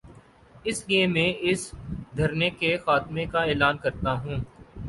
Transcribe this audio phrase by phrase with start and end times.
[0.65, 1.61] اس لیے میں اس
[2.17, 4.39] دھرنے کے خاتمے کا اعلان کر تا ہوں۔